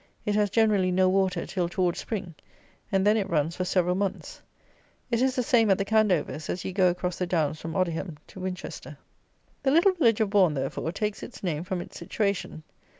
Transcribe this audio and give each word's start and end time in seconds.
It 0.25 0.33
has, 0.33 0.49
generally, 0.49 0.89
no 0.91 1.07
water 1.09 1.45
till 1.45 1.69
towards 1.69 1.99
Spring, 1.99 2.33
and 2.91 3.05
then 3.05 3.17
it 3.17 3.29
runs 3.29 3.55
for 3.55 3.65
several 3.65 3.93
months. 3.93 4.41
It 5.11 5.21
is 5.21 5.35
the 5.35 5.43
same 5.43 5.69
at 5.69 5.77
the 5.77 5.85
Candovers, 5.85 6.49
as 6.49 6.65
you 6.65 6.73
go 6.73 6.89
across 6.89 7.19
the 7.19 7.27
downs 7.27 7.61
from 7.61 7.75
Odiham 7.75 8.17
to 8.29 8.39
Winchester. 8.39 8.97
The 9.61 9.69
little 9.69 9.91
village 9.93 10.19
of 10.19 10.31
Bourn, 10.31 10.55
therefore, 10.55 10.91
takes 10.91 11.21
its 11.21 11.43
name 11.43 11.63
from 11.63 11.81
its 11.81 11.99
situation. 11.99 12.63